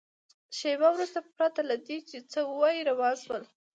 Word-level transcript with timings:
شېبه 0.57 0.87
وروسته 0.91 1.19
پرته 1.35 1.61
له 1.69 1.75
دې 1.85 1.97
چې 2.09 2.17
څه 2.31 2.39
ووایي 2.51 2.81
روان 2.89 3.15
شول. 3.23 3.43